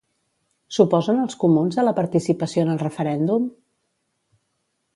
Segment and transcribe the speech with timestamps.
[0.77, 3.49] S'oposen els comuns a la participació en el referèndum?